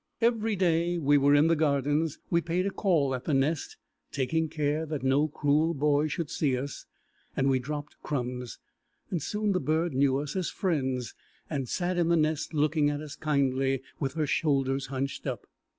[0.19, 3.77] Every day we were in the Gardens we paid a call at the nest,
[4.11, 6.87] taking care that no cruel boy should see us,
[7.37, 8.57] and we dropped crumbs,
[9.11, 11.13] and soon the bird knew us as friends,
[11.51, 15.45] and sat in the nest looking at us kindly with her shoulders hunched up.